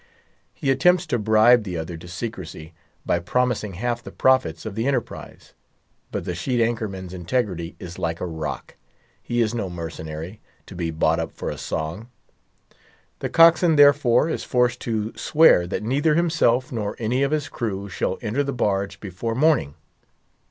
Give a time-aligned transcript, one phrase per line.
[0.55, 2.73] He attempts to bribe the other to secrecy,
[3.05, 5.53] by promising half the profits of the enterprise;
[6.11, 8.77] but the sheet anchor man's integrity is like a rock;
[9.21, 12.07] he is no mercenary, to be bought up for a song.
[13.19, 17.87] The cockswain, therefore, is forced to swear that neither himself, nor any of his crew,
[17.87, 19.75] shall enter the barge before morning.